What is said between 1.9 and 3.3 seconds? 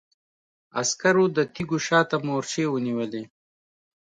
ته مورچې ونيولې.